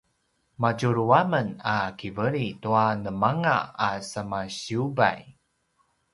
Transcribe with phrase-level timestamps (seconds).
[0.63, 3.57] madjulu amen a kiveli tua nemanga
[3.87, 5.21] a semasiyubay